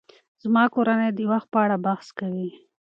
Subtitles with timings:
[0.43, 2.49] زما کورنۍ د وخت په اړه بحث کوي.